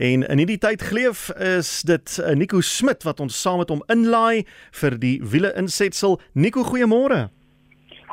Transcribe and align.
En 0.00 0.22
in 0.24 0.40
hierdie 0.40 0.56
tyd 0.56 0.80
geleef 0.88 1.26
is 1.44 1.82
dit 1.84 2.12
uh, 2.22 2.30
Nico 2.32 2.62
Smit 2.64 3.02
wat 3.04 3.18
ons 3.20 3.36
saam 3.36 3.58
met 3.60 3.68
hom 3.68 3.82
inlaai 3.92 4.46
vir 4.80 4.96
die 5.02 5.18
wiele 5.20 5.50
insetsel. 5.60 6.16
Nico, 6.32 6.64
goeiemôre. 6.64 7.26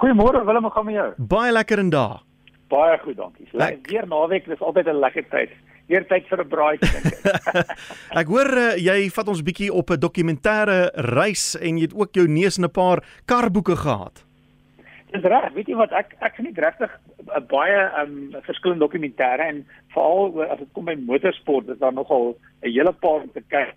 Goeiemôre 0.01 0.41
Willem, 0.43 0.67
hoe 0.67 0.73
gaan 0.75 0.85
met 0.89 0.97
jou? 0.97 1.07
Baie 1.31 1.53
lekker 1.55 1.79
en 1.79 1.93
daar. 1.95 2.19
Baie 2.67 2.99
goed, 3.05 3.15
dankie. 3.15 3.47
So, 3.53 3.63
weer 3.87 4.03
naweek, 4.03 4.51
dis 4.51 4.59
altyd 4.59 4.91
'n 4.91 4.99
lekker 4.99 5.29
tyd. 5.31 5.55
Weer 5.87 6.03
tyd 6.11 6.27
vir 6.27 6.43
'n 6.43 6.49
braaitjie 6.51 6.91
dink 6.91 7.05
ek. 7.23 7.71
ek 8.21 8.27
hoor 8.27 8.51
uh, 8.51 8.75
jy 8.75 9.09
vat 9.09 9.27
ons 9.31 9.41
bietjie 9.41 9.71
op 9.71 9.89
'n 9.95 10.03
dokumentêre 10.03 10.91
reis 11.15 11.55
en 11.55 11.79
jy 11.79 11.87
het 11.87 11.95
ook 11.95 12.11
jou 12.11 12.27
neus 12.27 12.57
in 12.57 12.67
'n 12.67 12.71
paar 12.71 12.99
karboeke 13.25 13.79
gehad. 13.79 14.26
Dis 15.11 15.23
reg, 15.23 15.53
weet 15.53 15.67
jy 15.71 15.75
wat 15.79 15.91
ek 15.95 16.15
ek 16.19 16.35
geniet 16.35 16.57
regtig 16.59 16.91
baie 17.47 17.83
um 18.01 18.35
verskillende 18.43 18.83
dokumentêre 18.83 19.45
en 19.47 19.65
veral 19.93 20.41
as 20.47 20.59
dit 20.59 20.71
kom 20.73 20.85
by 20.85 20.95
motorsport, 20.99 21.69
is 21.69 21.79
daar 21.79 21.93
nogal 21.93 22.35
'n 22.61 22.71
hele 22.71 22.93
paar 22.93 23.23
om 23.23 23.31
te 23.31 23.43
kyk 23.47 23.75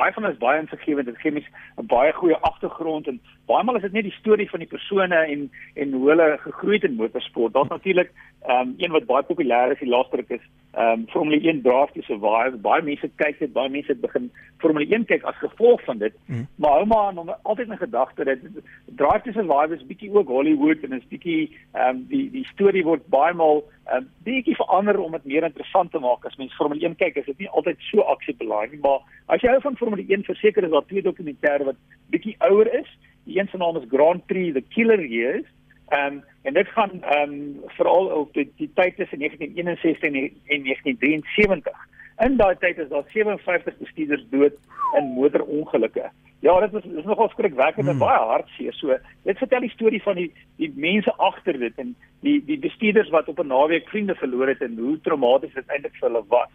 baie 0.00 0.12
van 0.16 0.28
is 0.30 0.40
baie 0.40 0.60
insiggewend 0.62 1.08
dit 1.10 1.20
gee 1.22 1.32
mens 1.36 1.48
'n 1.80 1.86
baie 1.92 2.12
goeie 2.20 2.38
agtergrond 2.50 3.08
en 3.10 3.20
baie 3.50 3.64
maal 3.64 3.76
is 3.76 3.86
dit 3.86 3.96
net 3.96 4.08
die 4.08 4.18
storie 4.20 4.48
van 4.50 4.62
die 4.64 4.72
persone 4.74 5.18
en 5.34 5.50
en 5.82 5.92
hoe 5.92 6.08
hulle 6.10 6.28
gegroei 6.46 6.76
het 6.78 6.88
in 6.88 7.00
motorsport. 7.02 7.52
Daar's 7.52 7.74
natuurlik 7.76 8.10
ehm 8.12 8.68
um, 8.68 8.74
een 8.78 8.96
wat 8.96 9.10
baie 9.12 9.28
populêr 9.30 9.72
is, 9.72 9.82
die 9.84 9.94
laaste 9.94 10.16
ruk 10.16 10.30
is 10.38 10.44
ehm 10.72 11.00
um, 11.00 11.06
Formule 11.08 11.40
1 11.40 11.62
Drive 11.62 11.92
to 11.92 12.02
Survive. 12.02 12.56
Baie 12.62 12.82
mense 12.82 13.08
kyk 13.16 13.38
dit, 13.38 13.52
baie 13.52 13.68
mense 13.68 13.94
begin 13.94 14.30
Formule 14.62 14.86
1 14.86 15.04
kyk 15.10 15.24
as 15.26 15.38
gevolg 15.42 15.82
van 15.84 15.98
dit. 15.98 16.14
Mm. 16.26 16.46
Maar 16.62 16.70
hou 16.70 16.86
maar 16.86 17.06
aan 17.08 17.18
om 17.18 17.32
altyd 17.42 17.70
in 17.70 17.82
gedagte 17.82 18.24
dat 18.24 18.38
Drive 18.86 19.22
to 19.24 19.32
Survive 19.32 19.74
is 19.74 19.86
bietjie 19.86 20.12
ook 20.14 20.28
Hollywood 20.28 20.84
en 20.86 20.92
is 20.92 21.08
bietjie 21.10 21.50
ehm 21.72 21.96
um, 21.96 22.06
die 22.08 22.30
die 22.30 22.46
storie 22.52 22.84
word 22.86 23.06
baie 23.06 23.34
maal 23.34 23.64
ehm 23.86 23.96
um, 23.96 24.08
bietjie 24.22 24.56
verander 24.62 25.00
om 25.02 25.12
dit 25.18 25.24
meer 25.24 25.48
interessant 25.50 25.90
te 25.90 25.98
maak. 25.98 26.24
As 26.24 26.38
mens 26.38 26.54
Formule 26.54 26.86
1 26.86 26.96
kyk, 27.02 27.16
is 27.16 27.26
dit 27.26 27.38
nie 27.38 27.50
altyd 27.50 27.82
so 27.90 28.06
aksiebelaai 28.14 28.70
nie, 28.70 28.82
maar 28.86 29.02
as 29.26 29.42
jy 29.42 29.50
hou 29.50 29.60
van 29.60 29.76
Formule 29.76 30.06
1, 30.06 30.22
verseker 30.24 30.64
is 30.64 30.70
daar 30.70 30.86
twee 30.86 31.02
dokumentêre 31.02 31.66
wat 31.66 31.78
bietjie 32.14 32.36
ouer 32.38 32.70
is. 32.78 32.98
Die 33.26 33.38
een 33.38 33.48
se 33.50 33.58
naam 33.58 33.76
is 33.76 33.90
Grand 33.90 34.26
Prix 34.26 34.54
The 34.54 34.62
Killer 34.74 35.02
Years. 35.04 35.46
Ehm 35.90 36.12
um, 36.12 36.24
en 36.42 36.54
dit 36.54 36.68
gaan 36.68 37.02
ehm 37.02 37.32
um, 37.32 37.60
veral 37.66 38.06
op 38.06 38.34
die, 38.34 38.52
die 38.56 38.70
tyd 38.74 38.96
tussen 38.96 39.18
1961 39.18 40.02
en 40.46 40.62
1973. 40.62 41.76
In 42.18 42.36
daai 42.36 42.56
tyd 42.58 42.78
is 42.78 42.88
daar 42.88 43.02
57 43.06 43.76
bestuurders 43.78 44.24
dood 44.30 44.52
in 44.98 45.12
motorongelukke. 45.14 46.10
Ja, 46.40 46.60
dit 46.60 46.74
is 46.74 46.92
is 46.92 47.04
nogal 47.04 47.28
skrikwekkend 47.28 47.86
en 47.86 47.96
hmm. 47.96 48.06
baie 48.06 48.18
hartseer. 48.32 48.72
So, 48.72 48.96
dit 49.22 49.38
vertel 49.38 49.66
die 49.66 49.74
storie 49.74 50.02
van 50.02 50.14
die 50.14 50.30
die 50.56 50.72
mense 50.76 51.12
agter 51.16 51.58
dit 51.58 51.78
en 51.82 51.94
die 52.20 52.38
die 52.44 52.58
bestuurders 52.58 53.10
wat 53.10 53.28
op 53.28 53.42
'n 53.42 53.46
naweek 53.46 53.88
vriende 53.88 54.14
verloor 54.14 54.48
het 54.48 54.62
en 54.62 54.78
hoe 54.78 55.00
traumaties 55.00 55.54
dit 55.54 55.68
eintlik 55.68 55.96
vir 55.98 56.08
hulle 56.08 56.24
was. 56.28 56.52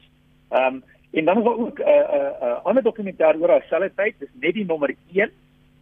Ehm 0.51 0.75
um, 0.75 0.83
en 1.11 1.25
dan 1.25 1.37
is 1.37 1.43
daar 1.43 1.59
ook 1.65 1.79
'n 1.79 1.81
uh, 1.81 1.87
'n 1.87 2.15
uh, 2.17 2.47
uh, 2.47 2.63
ander 2.63 2.83
dokumentêr 2.83 3.35
oor 3.39 3.59
dieselfde 3.59 3.91
tyd, 3.95 4.15
dis 4.19 4.29
net 4.39 4.53
die 4.53 4.65
nommer 4.65 4.95
1 5.13 5.31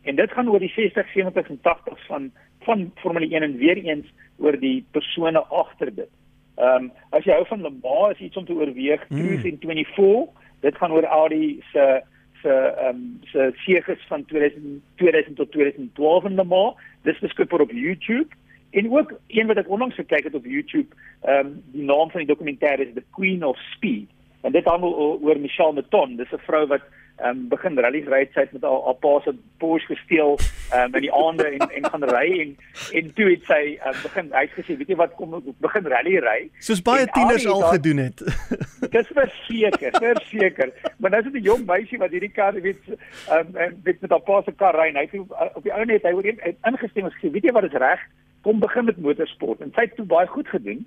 en 0.04 0.16
dit 0.16 0.32
gaan 0.32 0.50
oor 0.50 0.60
die 0.60 0.74
60, 0.76 1.12
70 1.12 1.50
en 1.50 1.60
80s 1.64 2.06
van 2.08 2.32
van 2.64 2.92
Formule 2.96 3.30
1 3.30 3.44
en 3.44 3.58
weer 3.58 3.78
eens 3.78 4.14
oor 4.38 4.60
die 4.60 4.86
persone 4.92 5.40
agter 5.40 5.96
dit. 5.96 6.10
Ehm 6.56 6.84
um, 6.84 6.92
as 7.10 7.26
jy 7.26 7.34
hou 7.34 7.46
van 7.50 7.62
Le 7.62 7.72
Mans 7.82 8.14
is 8.14 8.28
iets 8.28 8.38
om 8.38 8.46
te 8.46 8.54
oorweeg, 8.54 9.06
mm. 9.10 9.18
Cruise 9.18 9.48
in 9.48 9.58
24, 9.60 10.30
dit 10.62 10.76
gaan 10.78 10.92
oor 10.92 11.04
Audi 11.04 11.62
se 11.72 12.02
se 12.42 12.54
ehm 12.54 12.96
um, 12.96 13.20
se 13.32 13.52
seëges 13.66 14.06
van 14.08 14.26
2000 14.26 14.82
2000 14.96 15.36
tot 15.36 15.52
2012 15.52 16.26
in 16.30 16.36
Le 16.36 16.44
Mans. 16.44 16.76
Dis 17.02 17.20
beskikbaar 17.20 17.62
op 17.62 17.72
YouTube. 17.72 18.30
En 18.72 18.92
ook 18.92 19.14
een 19.28 19.48
wat 19.48 19.58
ek 19.58 19.70
onlangs 19.70 19.96
gekyk 19.96 20.24
het 20.24 20.36
op 20.36 20.46
YouTube, 20.46 20.96
ehm 21.22 21.46
um, 21.46 21.62
die 21.72 21.84
naam 21.84 22.12
van 22.12 22.26
die 22.26 22.30
dokumentêr 22.30 22.80
is 22.80 22.94
The 22.94 23.04
Queen 23.12 23.46
of 23.46 23.58
Speed. 23.58 24.10
En 24.42 24.52
dit 24.52 24.66
handel 24.66 25.20
oor 25.22 25.40
Michelle 25.40 25.74
Meton. 25.74 26.16
Dis 26.16 26.32
'n 26.32 26.46
vrou 26.46 26.68
wat 26.68 26.82
ehm 27.18 27.30
um, 27.30 27.48
begin 27.48 27.78
rallies 27.78 28.08
ry 28.10 28.20
het 28.34 28.52
met 28.52 28.62
haar 28.62 28.82
haar 28.86 28.96
pa 29.00 29.20
se 29.24 29.34
Porsche 29.58 29.96
gesteel 29.96 30.38
ehm 30.72 30.82
um, 30.82 30.96
in 30.96 31.02
die 31.06 31.14
aande 31.14 31.46
en 31.46 31.70
en 31.70 31.86
gaan 31.90 32.04
ry 32.10 32.40
en 32.42 32.56
en 33.00 33.14
toe 33.14 33.28
het 33.30 33.44
sy 33.46 33.62
um, 33.86 34.00
begin 34.02 34.32
hy 34.34 34.42
het 34.48 34.56
gesê 34.58 34.78
weet 34.78 34.90
jy 34.90 34.98
wat 35.02 35.14
kom 35.20 35.36
begin 35.66 35.90
rally 35.94 36.16
ry. 36.26 36.40
Soos 36.60 36.82
baie 36.82 37.06
tieners 37.14 37.46
al 37.46 37.62
daar, 37.62 37.76
gedoen 37.78 37.98
het. 37.98 38.24
Dis 38.96 39.12
verseker, 39.20 39.94
verseker. 40.08 40.74
Maar 40.98 41.14
nou 41.14 41.22
is 41.22 41.32
dit 41.32 41.42
'n 41.42 41.46
jong 41.50 41.66
meisie 41.66 42.02
wat 42.02 42.12
hierdie 42.18 42.34
kar 42.34 42.54
weet 42.54 42.82
ehm 42.90 43.54
um, 43.56 43.78
weet 43.84 44.02
met 44.02 44.10
haar 44.10 44.26
pa 44.32 44.42
se 44.42 44.52
kar 44.52 44.76
ry 44.82 44.90
en 44.90 44.98
hy 44.98 45.06
het 45.06 45.54
op 45.54 45.64
die 45.64 45.74
ou 45.74 45.86
net 45.86 46.04
hy 46.04 46.14
word 46.18 46.42
ingestem 46.72 47.06
as 47.06 47.18
gesê 47.20 47.32
weet 47.32 47.46
jy 47.46 47.54
wat 47.54 47.70
is 47.70 47.78
reg? 47.86 48.02
Kom 48.42 48.60
begin 48.60 48.86
met 48.86 48.98
motorsport 48.98 49.62
en 49.62 49.72
sy 49.76 49.86
het 49.86 49.96
toe 49.96 50.06
baie 50.06 50.28
goed 50.28 50.48
gedoen. 50.48 50.82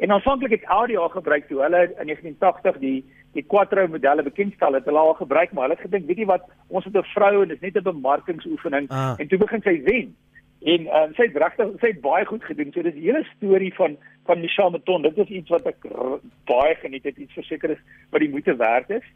En 0.00 0.10
aanvanklik 0.10 0.50
het 0.50 0.64
Audi 0.64 0.96
al 0.96 1.08
gebruik 1.08 1.48
toe 1.48 1.60
hulle 1.60 1.82
in 2.00 2.06
1980 2.06 2.78
die 2.78 3.04
die 3.32 3.46
quattro 3.46 3.86
modelle 3.88 4.22
bekendstel 4.22 4.74
het 4.74 4.84
hulle 4.84 4.98
al 4.98 5.14
gebruik 5.14 5.52
maar 5.52 5.68
hulle 5.68 5.78
het 5.78 5.86
gedink 5.86 6.06
weet 6.06 6.18
jy 6.22 6.26
wat 6.26 6.48
ons 6.68 6.84
het 6.84 6.96
'n 6.96 7.12
vrou 7.14 7.42
en 7.42 7.48
dit 7.48 7.62
is 7.62 7.62
net 7.62 7.76
'n 7.76 7.92
bemarkingsoefening 7.92 8.90
ah. 8.90 9.14
en 9.18 9.28
toe 9.28 9.38
begin 9.38 9.62
sy 9.62 9.82
wen. 9.84 10.16
En 10.60 10.80
um, 10.96 11.14
sy 11.16 11.24
het 11.24 11.36
regtig 11.36 11.68
sy 11.80 11.86
het 11.86 12.00
baie 12.04 12.24
goed 12.28 12.44
gedoen. 12.44 12.72
So 12.72 12.82
dis 12.82 12.94
die 12.94 13.08
hele 13.08 13.24
storie 13.36 13.74
van 13.74 13.96
van 14.28 14.40
Michelle 14.40 14.70
Meton. 14.70 15.02
Dit 15.02 15.18
is 15.18 15.28
iets 15.28 15.48
wat 15.48 15.66
ek 15.66 15.86
baie 16.44 16.74
geniet 16.74 17.04
het, 17.04 17.16
iets 17.16 17.32
verseker 17.32 17.70
is 17.70 17.82
wat 18.10 18.20
die 18.20 18.30
moeite 18.30 18.56
werd 18.56 18.90
is. 18.90 19.06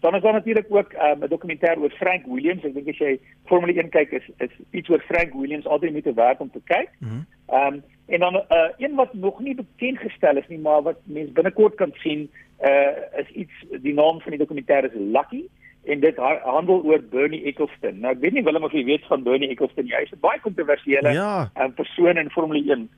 Dan 0.00 0.14
is 0.14 0.22
daar 0.22 0.32
natuurlik 0.32 0.66
ook 0.68 0.92
um, 0.92 1.24
'n 1.24 1.28
dokumentêr 1.28 1.76
oor 1.78 1.90
Frank 1.90 2.24
Williams. 2.26 2.64
Ek 2.64 2.74
dink 2.74 2.88
as 2.88 2.98
jy 2.98 3.18
Formule 3.44 3.72
1 3.72 3.88
kyk 3.88 4.12
is 4.12 4.30
is 4.38 4.54
iets 4.70 4.88
oor 4.88 5.00
Frank 5.00 5.32
Williams 5.32 5.66
altyd 5.66 5.92
moeite 5.92 6.14
werd 6.14 6.40
om 6.40 6.50
te 6.50 6.60
kyk. 6.64 6.88
Ehm 7.00 7.12
mm 7.14 7.26
um, 7.52 7.82
en 8.06 8.20
dan 8.20 8.34
uh, 8.34 8.68
een 8.76 8.94
wat 8.94 9.14
nog 9.14 9.40
nie 9.40 9.54
bekend 9.54 9.98
gestel 9.98 10.36
is 10.36 10.48
nie, 10.48 10.58
maar 10.58 10.82
wat 10.82 10.98
mense 11.04 11.32
binnekort 11.32 11.74
kan 11.74 11.92
sien, 11.94 12.30
uh 12.64 13.20
is 13.20 13.28
iets 13.42 13.82
die 13.82 13.94
naam 13.94 14.20
van 14.20 14.34
die 14.34 14.40
dokumentêr 14.40 14.88
is 14.88 14.96
Lucky 14.96 15.44
en 15.84 16.00
dit 16.00 16.16
handel 16.16 16.82
oor 16.84 17.02
Bernie 17.10 17.44
Ecclestone. 17.44 18.00
Nou 18.00 18.12
ek 18.14 18.20
weet 18.22 18.32
nie 18.32 18.44
Willem 18.46 18.64
of 18.64 18.72
jy 18.72 18.84
weet 18.88 19.04
van 19.10 19.22
Bernie 19.22 19.50
Ecclestone 19.52 19.88
nie. 19.88 19.96
Hy's 19.96 20.12
'n 20.12 20.20
baie 20.20 20.40
kontroversiële 20.40 21.12
ja. 21.12 21.50
um, 21.60 21.74
persoon 21.74 22.16
in 22.16 22.30
Formule 22.30 22.64
1. 22.74 22.88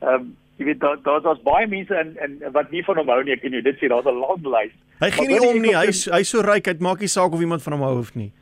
Ehm 0.00 0.14
um, 0.14 0.32
jy 0.56 0.64
weet 0.64 0.80
daar 0.80 0.98
daar's 1.02 1.22
daar 1.22 1.40
baie 1.42 1.66
mense 1.66 1.94
in 1.94 2.16
in 2.24 2.52
wat 2.52 2.70
nie 2.70 2.84
van 2.84 2.96
hom 2.96 3.08
hou 3.08 3.22
nie. 3.22 3.32
Ek 3.32 3.40
ken 3.40 3.52
jy 3.52 3.62
dit 3.62 3.78
sê 3.80 3.88
daar's 3.88 4.06
'n 4.06 4.20
lang 4.20 4.44
lys. 4.46 4.74
Hy 5.00 5.10
gee 5.10 5.26
nie 5.26 5.40
om 5.40 5.60
nie. 5.60 5.76
Hy's 5.76 6.04
hy's 6.04 6.28
so 6.28 6.40
ryk, 6.40 6.64
dit 6.64 6.80
maak 6.80 7.00
nie 7.00 7.08
saak 7.08 7.32
of 7.32 7.40
iemand 7.40 7.62
van 7.62 7.72
hom 7.72 7.82
hou 7.82 7.98
of 7.98 8.14
nie. 8.14 8.32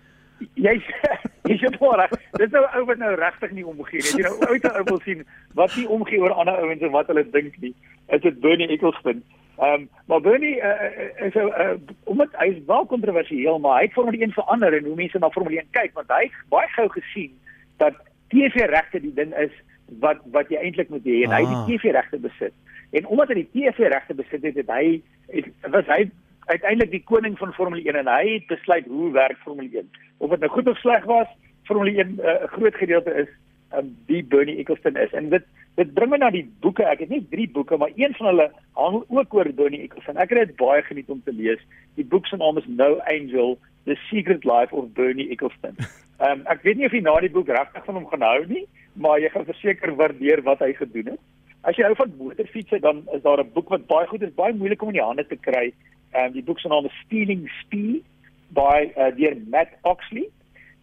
Jy's 0.54 0.82
jy's 1.50 1.62
op 1.78 1.94
reg. 1.98 2.10
Dis 2.38 2.50
nou 2.50 2.64
ou 2.74 2.84
wat 2.84 2.98
nou 2.98 3.14
regtig 3.14 3.50
nie 3.52 3.66
omgee 3.66 4.02
nie. 4.02 4.14
Jy 4.18 4.22
nou 4.26 4.34
ou 4.48 4.58
te 4.58 4.72
ou 4.78 4.84
wil 4.84 5.00
sien 5.04 5.24
wat 5.54 5.76
nie 5.76 5.88
omgee 5.88 6.20
oor 6.20 6.34
ander 6.34 6.58
ouens 6.58 6.82
en 6.82 6.90
wat 6.90 7.06
hulle 7.06 7.24
dink 7.30 7.56
nie. 7.60 7.74
Is 8.08 8.20
dit 8.20 8.40
Bernie 8.40 8.68
Ecclestone? 8.68 9.22
Ehm 9.62 9.72
um, 9.72 9.88
maar 10.06 10.20
Bernie 10.20 10.56
uh, 10.56 11.26
is 11.26 11.34
'n 11.34 11.38
uh, 11.38 11.70
omdat 12.04 12.28
hy 12.32 12.46
is 12.46 12.64
wel 12.66 12.86
kontroversieel, 12.86 13.58
maar 13.58 13.76
hy 13.76 13.84
het 13.84 13.92
Formule 13.92 14.18
1 14.18 14.32
verander 14.32 14.72
en 14.76 14.84
hoe 14.84 14.94
mense 14.94 15.18
na 15.18 15.30
Formule 15.30 15.56
1 15.56 15.66
kyk, 15.70 15.92
want 15.94 16.08
hy 16.08 16.22
het 16.22 16.48
baie 16.48 16.68
gou 16.68 16.88
gesien 16.88 17.38
dat 17.76 17.94
TV-regte 18.28 19.00
die 19.00 19.14
ding 19.14 19.34
is 19.34 19.54
wat 20.00 20.18
wat 20.24 20.48
jy 20.48 20.58
eintlik 20.58 20.88
moet 20.88 21.04
hê 21.04 21.22
en 21.22 21.30
ah. 21.30 21.38
hy 21.38 21.44
die 21.46 21.60
ah. 21.60 21.66
TV-regte 21.68 22.18
besit. 22.18 22.54
En 22.90 23.06
omdat 23.06 23.28
hy 23.28 23.34
die 23.34 23.50
TV-regte 23.52 24.14
besit 24.14 24.42
het, 24.42 24.54
het 24.54 24.70
hy 24.70 25.00
het, 25.30 25.46
was 25.70 25.86
hy 25.86 26.10
uiteindelik 26.50 26.90
die 26.90 27.04
koning 27.04 27.38
van 27.38 27.54
Formule 27.54 27.86
1 27.86 28.02
en 28.02 28.10
hy 28.10 28.34
het 28.34 28.46
besluit 28.46 28.86
hoe 28.86 29.12
werk 29.12 29.38
Formule 29.46 29.78
1. 29.78 29.90
Of 30.18 30.30
dit 30.30 30.40
nou 30.40 30.50
goed 30.50 30.68
of 30.68 30.78
sleg 30.78 31.04
was, 31.04 31.30
Formule 31.70 31.94
1 31.94 31.98
eh, 31.98 32.06
'n 32.06 32.18
uh, 32.18 32.50
groot 32.56 32.74
gedeelte 32.74 33.14
is 33.14 33.30
um, 33.78 33.96
die 34.06 34.24
Bernie 34.24 34.58
Ecclestone 34.58 35.00
is. 35.00 35.12
En 35.12 35.28
dit 35.28 35.44
dit 35.80 35.94
bring 35.94 36.10
my 36.12 36.18
na 36.20 36.30
die 36.30 36.44
boeke. 36.64 36.84
Ek 36.84 37.00
het 37.04 37.12
nie 37.12 37.22
drie 37.30 37.48
boeke, 37.50 37.76
maar 37.80 37.92
een 37.96 38.14
van 38.18 38.26
hulle 38.26 38.48
handel 38.78 39.04
ook 39.08 39.34
oor 39.34 39.52
Bernie 39.56 39.82
Ecclestone. 39.86 40.20
Ek 40.20 40.32
het 40.34 40.48
dit 40.48 40.56
baie 40.60 40.82
geniet 40.82 41.10
om 41.10 41.22
te 41.24 41.32
lees. 41.32 41.60
Die 41.96 42.04
boek 42.04 42.26
se 42.26 42.36
naam 42.36 42.58
is 42.60 42.68
No 42.68 42.98
Angel: 43.12 43.58
The 43.88 43.96
Secret 44.08 44.44
Life 44.44 44.74
of 44.74 44.92
Bernie 44.98 45.30
Ecclestone. 45.30 45.76
Ehm 46.22 46.40
um, 46.40 46.42
ek 46.52 46.62
weet 46.62 46.78
nie 46.78 46.86
of 46.86 46.92
jy 46.94 47.00
na 47.02 47.16
die 47.24 47.32
boek 47.34 47.48
regtig 47.50 47.84
van 47.84 47.96
hom 47.98 48.04
gaan 48.10 48.22
hou 48.22 48.42
nie, 48.46 48.66
maar 48.94 49.18
jy 49.18 49.32
gaan 49.32 49.48
verseker 49.48 49.94
waardeer 49.98 50.44
wat 50.46 50.60
hy 50.62 50.70
gedoen 50.78 51.14
het. 51.14 51.22
As 51.66 51.78
jy 51.78 51.88
hou 51.88 51.96
van 51.98 52.12
motorfietsse, 52.18 52.78
dan 52.84 53.02
is 53.16 53.24
daar 53.24 53.42
'n 53.42 53.50
boek 53.54 53.72
wat 53.74 53.88
baie 53.90 54.06
goed 54.06 54.22
is, 54.22 54.34
baie 54.38 54.54
moeilik 54.54 54.82
om 54.82 54.92
in 54.92 55.00
die 55.00 55.08
hande 55.08 55.26
te 55.26 55.40
kry. 55.48 55.72
Ehm 56.12 56.26
um, 56.26 56.32
die 56.32 56.44
boek 56.44 56.60
se 56.60 56.68
naam 56.68 56.86
is 56.86 57.00
Stealing 57.06 57.48
Speed 57.62 58.04
by 58.52 58.92
uh, 58.96 59.10
deur 59.16 59.36
Matt 59.48 59.72
Oxley 59.82 60.28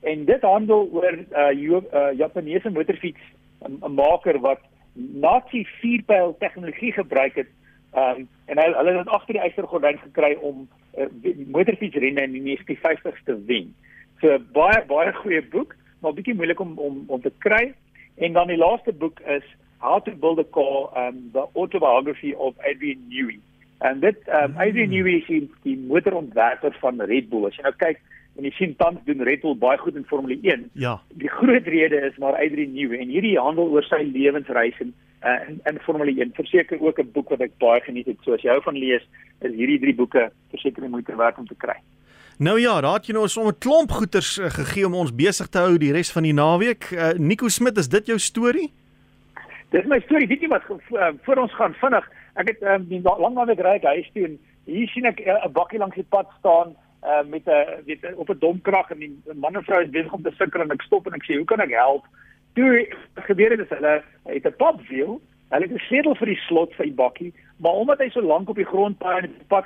en 0.01 0.25
dit 0.25 0.41
handel 0.41 0.89
oor 0.91 1.11
'n 1.11 1.27
uh, 1.31 1.81
uh, 1.93 2.11
Japaneese 2.17 2.69
motorfiets 2.69 3.23
'n 3.61 3.93
maker 3.93 4.39
wat 4.39 4.59
Nazi 4.93 5.65
vierpyl 5.79 6.35
tegnologie 6.39 6.91
gebruik 6.93 7.35
het 7.35 7.47
um, 7.95 8.27
en 8.45 8.61
hy 8.61 8.65
hulle 8.73 8.97
het 8.97 9.11
agter 9.13 9.37
die 9.37 9.43
eistergordyn 9.43 9.99
gekry 10.01 10.33
om 10.45 10.65
uh, 10.97 11.07
motorfietsrenne 11.53 12.25
in 12.27 12.35
die 12.37 12.43
1950s 12.47 13.23
te 13.25 13.37
wen. 13.49 13.71
So 14.21 14.37
baie 14.55 14.81
baie 14.89 15.13
goeie 15.21 15.41
boek, 15.53 15.75
maar 16.03 16.15
bietjie 16.17 16.35
moeilik 16.35 16.59
om 16.59 16.77
om 16.77 17.03
om 17.07 17.21
te 17.21 17.33
kry. 17.45 17.69
En 18.19 18.33
dan 18.35 18.51
die 18.51 18.59
laaste 18.59 18.93
boek 18.93 19.19
is 19.19 19.45
How 19.79 20.01
to 20.03 20.11
Build 20.11 20.39
a 20.39 20.43
Car 20.43 20.89
um 20.99 21.29
the 21.33 21.47
Autobiography 21.55 22.33
of 22.33 22.55
Adrian 22.59 23.05
Newey. 23.07 23.39
En 23.79 23.99
dit 23.99 24.27
um 24.27 24.57
Adrian 24.57 24.89
Newey 24.89 25.21
is 25.21 25.27
die, 25.27 25.45
die 25.63 25.77
motorontwerper 25.77 26.75
van 26.81 27.01
Red 27.01 27.29
Bull. 27.29 27.47
As 27.47 27.55
jy 27.55 27.63
nou 27.63 27.75
kyk 27.79 28.01
en 28.39 28.47
jy 28.47 28.53
sien 28.55 28.75
tans 28.79 28.99
doen 29.05 29.23
Red 29.27 29.43
Bull 29.43 29.57
baie 29.59 29.77
goed 29.81 29.97
in 29.99 30.07
Formule 30.07 30.37
1. 30.41 30.69
Ja. 30.79 30.95
Die 31.19 31.29
groot 31.29 31.67
rede 31.67 31.99
is 32.07 32.17
maar 32.23 32.39
Adrian 32.39 32.73
Newey 32.73 33.01
en 33.03 33.11
hierdie 33.11 33.35
handel 33.37 33.67
oor 33.73 33.85
sy 33.87 33.99
lewensreis 34.07 34.79
en 34.83 34.93
uh, 35.27 35.35
in 35.49 35.59
in 35.67 35.79
Formule 35.83 36.15
1. 36.15 36.31
Verseker 36.39 36.79
ook 36.81 36.99
'n 37.03 37.11
boek 37.13 37.29
wat 37.35 37.43
ek 37.43 37.57
baie 37.59 37.81
geniet 37.83 38.07
het. 38.07 38.17
So 38.23 38.33
as 38.33 38.41
jy 38.41 38.55
hou 38.55 38.61
van 38.63 38.79
lees, 38.79 39.03
is 39.41 39.55
hierdie 39.55 39.79
drie 39.79 39.95
boeke 39.95 40.31
verseker 40.49 40.81
die 40.81 40.89
moeite 40.95 41.15
werd 41.15 41.37
om 41.37 41.47
te 41.47 41.55
kry. 41.57 41.75
Nou 42.39 42.59
ja, 42.59 42.79
het 42.79 43.05
jy 43.05 43.13
nou 43.13 43.27
sommer 43.27 43.53
klomp 43.59 43.91
goeters 43.91 44.37
uh, 44.39 44.47
gegee 44.49 44.85
om 44.87 44.95
ons 44.95 45.11
besig 45.11 45.47
te 45.47 45.59
hou 45.59 45.77
die 45.77 45.91
res 45.91 46.11
van 46.11 46.23
die 46.23 46.33
naweek. 46.33 46.91
Uh, 46.91 47.11
Nico 47.19 47.47
Smit, 47.47 47.77
is 47.77 47.89
dit 47.89 48.05
jou 48.07 48.17
storie? 48.17 48.71
Dis 49.69 49.85
my 49.85 49.99
storie. 49.99 50.27
Weet 50.27 50.41
jy 50.41 50.47
wat 50.47 50.63
uh, 50.69 51.11
voor 51.25 51.35
ons 51.43 51.55
gaan 51.55 51.73
vinnig. 51.73 52.05
Ek 52.39 52.47
het 52.47 52.61
um, 52.63 52.85
die 52.87 53.01
lang 53.03 53.35
naweek 53.35 53.59
ry 53.59 53.79
huis 53.83 54.07
toe 54.13 54.23
en 54.23 54.39
hier 54.65 54.87
sien 54.87 55.05
ek 55.05 55.19
'n 55.19 55.35
uh, 55.35 55.51
bakkie 55.51 55.79
langs 55.79 55.95
die 55.95 56.07
pad 56.09 56.31
staan 56.39 56.75
uh, 57.03 57.23
met 57.29 57.45
'n 57.45 57.83
weet 57.85 58.15
op 58.15 58.29
'n 58.29 58.39
domkrag 58.39 58.91
en 58.91 58.99
die 58.99 59.21
man 59.33 59.55
en 59.55 59.63
vrou 59.63 59.83
is 59.83 59.89
besig 59.89 60.13
om 60.13 60.21
te 60.21 60.31
sukkel 60.37 60.61
en 60.61 60.71
ek 60.71 60.81
stop 60.81 61.07
en 61.07 61.13
ek 61.13 61.23
sê 61.23 61.35
hoe 61.35 61.45
kan 61.45 61.59
ek 61.59 61.71
help? 61.71 62.05
Toe 62.53 62.87
gebeur 63.15 63.49
dit 63.49 63.59
is 63.59 63.77
hulle 63.77 64.03
het 64.23 64.45
'n 64.45 64.55
popwiel, 64.57 65.21
hulle 65.49 65.65
het 65.65 65.71
'n 65.71 65.87
sleutel 65.87 66.15
vir 66.15 66.27
die 66.27 66.41
slot 66.47 66.73
vir 66.73 66.85
die 66.85 66.99
bakkie, 67.03 67.33
maar 67.57 67.71
omdat 67.73 67.99
hy 67.99 68.09
so 68.09 68.21
lank 68.21 68.49
op 68.49 68.55
die 68.55 68.71
grond 68.73 68.97
paai 68.97 69.23
en 69.23 69.33
die 69.37 69.47
pad 69.47 69.65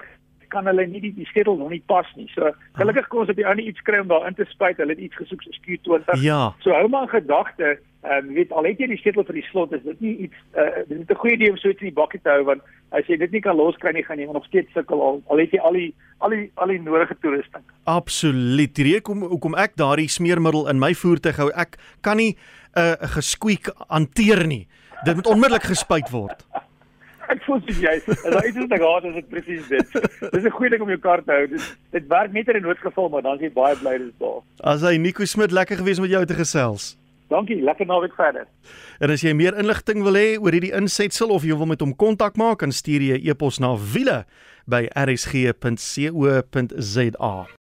kan 0.53 0.69
hulle 0.69 0.85
nie 0.87 1.01
die, 1.03 1.13
die 1.17 1.29
sleutel 1.31 1.57
nog 1.59 1.73
nie 1.73 1.83
pas 1.91 2.09
nie. 2.19 2.29
So 2.35 2.53
gelukkig 2.79 3.09
kon 3.11 3.23
ons 3.23 3.33
op 3.33 3.39
die 3.39 3.47
ou 3.47 3.55
net 3.57 3.71
iets 3.71 3.85
kry 3.87 4.03
om 4.03 4.11
daar 4.11 4.27
in 4.29 4.37
te 4.37 4.47
spuit. 4.51 4.77
Hulle 4.77 4.95
het 4.95 5.01
iets 5.07 5.17
gesoek 5.21 5.41
so 5.43 5.65
Q20. 5.65 6.21
Ja. 6.21 6.53
So 6.65 6.75
hou 6.77 6.87
maar 6.93 7.09
gedagte 7.11 7.77
Ehm 8.03 8.27
um, 8.27 8.33
weet 8.33 8.51
al 8.51 8.65
het 8.67 8.81
jy 8.83 8.87
die 8.91 8.99
sleutel 8.99 9.23
vir 9.23 9.37
die 9.37 9.45
slot 9.47 9.71
is 9.71 9.83
dit 9.85 9.99
nie 10.03 10.11
iets 10.25 10.39
uh, 10.59 10.81
dit 10.89 10.97
is 10.99 11.07
'n 11.07 11.19
goeie 11.21 11.35
idee 11.37 11.51
om 11.51 11.57
so 11.57 11.69
iets 11.69 11.79
in 11.79 11.87
die 11.87 11.99
bakkie 11.99 12.19
te 12.19 12.29
hou 12.29 12.43
want 12.49 12.61
as 12.91 13.07
jy 13.07 13.15
dit 13.17 13.31
nie 13.31 13.39
kan 13.39 13.55
loskry 13.55 13.93
nie 13.95 14.03
gaan 14.03 14.19
jy 14.19 14.27
nog 14.27 14.43
steeds 14.45 14.73
sukkel 14.75 14.99
al 15.01 15.21
al 15.31 15.39
het 15.39 15.55
jy 15.55 15.59
al 15.59 15.77
die 15.79 15.93
al 16.19 16.35
die 16.35 16.51
al 16.55 16.67
die 16.67 16.81
nodige 16.81 17.15
toerusting. 17.21 17.63
Absoluut. 17.83 18.75
Die 18.75 18.83
rede 18.83 18.99
hoekom 18.99 19.23
hoekom 19.23 19.55
ek 19.55 19.79
daardie 19.79 20.09
smeermiddel 20.09 20.67
in 20.67 20.79
my 20.79 20.91
voertuig 20.93 21.39
hou, 21.39 21.49
ek 21.55 21.79
kan 22.01 22.17
nie 22.17 22.35
'n 22.75 22.79
uh, 22.79 23.07
gesqueak 23.15 23.71
hanteer 23.87 24.47
nie. 24.47 24.67
Dit 25.05 25.15
moet 25.15 25.27
onmiddellik 25.27 25.63
gespuit 25.63 26.09
word. 26.11 26.43
Ek 27.29 27.43
voel 27.45 27.61
soos 27.65 27.79
jy. 27.79 27.95
As 28.07 28.43
jy 28.43 28.51
dit 28.51 28.73
gehad 28.73 29.03
het, 29.03 29.09
is 29.09 29.15
dit 29.21 29.29
presies 29.29 29.67
dit. 29.67 29.87
Dis 30.33 30.43
'n 30.43 30.49
goeie 30.49 30.69
ding 30.69 30.81
om 30.81 30.89
jou 30.89 30.99
kar 30.99 31.23
te 31.23 31.31
hou. 31.31 31.47
Dit 31.47 31.77
dit 31.91 32.07
werk 32.07 32.31
net 32.33 32.47
in 32.47 32.55
'n 32.57 32.61
noodgeval, 32.61 33.09
maar 33.09 33.21
dan 33.21 33.35
is 33.35 33.41
jy 33.41 33.51
baie 33.53 33.75
bly 33.75 33.97
dis 33.97 34.13
daar. 34.19 34.41
As 34.59 34.81
hy 34.81 34.97
Nico 34.97 35.25
Smit 35.25 35.51
lekker 35.51 35.77
gewees 35.77 35.99
met 35.99 36.09
jou 36.09 36.25
te 36.25 36.33
gesels. 36.33 36.97
Dankie, 37.29 37.61
lekker 37.61 37.85
naweek 37.85 38.13
verder. 38.15 38.47
En 38.99 39.09
as 39.09 39.21
jy 39.21 39.33
meer 39.33 39.57
inligting 39.57 40.03
wil 40.03 40.13
hê 40.13 40.37
oor 40.37 40.51
hierdie 40.51 40.73
insetsel 40.75 41.29
of 41.29 41.43
jy 41.43 41.55
wil 41.57 41.65
met 41.65 41.79
hom 41.81 41.95
kontak 41.95 42.35
maak, 42.37 42.59
dan 42.59 42.71
stuur 42.71 43.01
jy 43.01 43.17
'n 43.17 43.25
e 43.25 43.29
e-pos 43.29 43.59
na 43.59 43.75
wiele 43.75 44.25
by 44.67 44.87
rsg.co.za. 44.95 45.63